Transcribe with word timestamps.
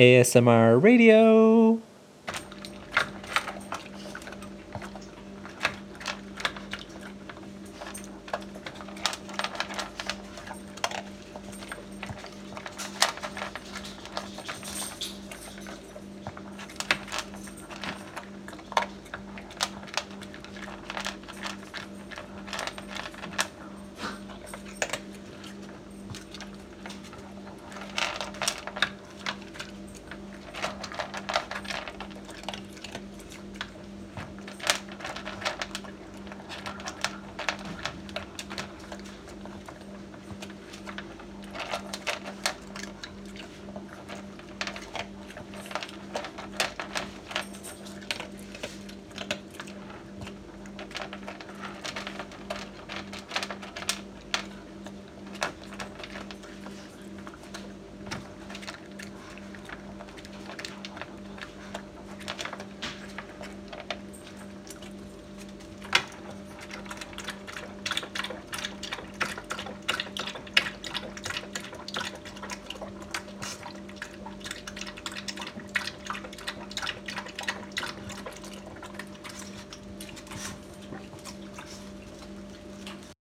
ASMR 0.00 0.82
Radio. 0.82 1.89